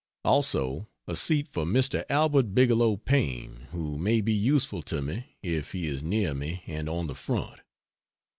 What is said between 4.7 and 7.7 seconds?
to me if he is near me and on the front.